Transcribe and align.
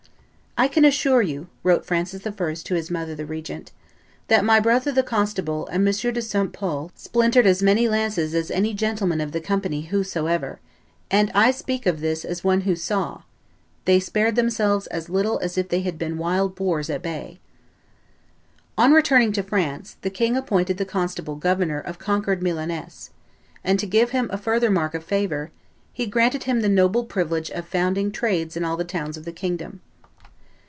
"I 0.57 0.67
can 0.67 0.83
assure 0.83 1.21
you," 1.21 1.47
wrote 1.63 1.85
Francis 1.85 2.27
I. 2.27 2.53
to 2.53 2.75
his 2.75 2.91
mother, 2.91 3.15
the 3.15 3.25
regent, 3.25 3.71
"that 4.27 4.43
my 4.43 4.59
brother 4.59 4.91
the 4.91 5.01
constable 5.01 5.65
and 5.67 5.87
M. 5.87 5.93
de 6.13 6.21
St. 6.21 6.51
Pol 6.51 6.91
splintered 6.93 7.45
as 7.47 7.63
many 7.63 7.87
lances 7.87 8.35
as 8.35 8.51
any 8.51 8.73
gentlemen 8.73 9.21
of 9.21 9.31
the 9.31 9.39
company 9.39 9.83
whosoever; 9.83 10.59
and 11.09 11.31
I 11.33 11.51
speak 11.51 11.85
of 11.85 12.01
this 12.01 12.25
as 12.25 12.43
one 12.43 12.61
who 12.61 12.75
saw; 12.75 13.21
they 13.85 13.97
spared 13.97 14.35
themselves 14.35 14.87
as 14.87 15.07
little 15.07 15.39
as 15.39 15.57
if 15.57 15.69
they 15.69 15.81
had 15.83 15.97
been 15.97 16.17
wild 16.17 16.53
boars 16.55 16.89
at 16.89 17.01
bay." 17.01 17.39
On 18.77 18.91
returning 18.91 19.31
to 19.31 19.43
France 19.43 19.95
the 20.01 20.09
king 20.09 20.35
appointed 20.35 20.77
the 20.77 20.83
constable 20.85 21.37
governor 21.37 21.79
of 21.79 21.97
conquered 21.97 22.41
Milaness; 22.43 23.11
and 23.63 23.79
to 23.79 23.87
give 23.87 24.09
him 24.09 24.29
a 24.33 24.37
further 24.37 24.69
mark 24.69 24.93
of 24.93 25.05
favor, 25.05 25.49
"he 25.93 26.05
granted 26.05 26.43
him 26.43 26.59
the 26.59 26.67
noble 26.67 27.05
privilege 27.05 27.49
of 27.51 27.65
founding 27.65 28.11
trades 28.11 28.57
in 28.57 28.65
all 28.65 28.75
the 28.75 28.83
towns 28.83 29.15
of 29.15 29.23
the 29.23 29.31
kingdom. 29.31 29.79